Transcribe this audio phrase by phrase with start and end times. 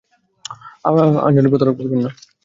[1.25, 2.09] আঞ্জলি প্রতারক বলবে না।